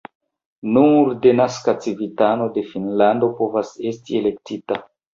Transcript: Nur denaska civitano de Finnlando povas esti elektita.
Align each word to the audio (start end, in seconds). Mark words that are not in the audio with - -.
Nur 0.77 1.11
denaska 1.25 1.77
civitano 1.87 2.49
de 2.57 2.65
Finnlando 2.73 3.33
povas 3.39 3.79
esti 3.95 4.23
elektita. 4.25 4.85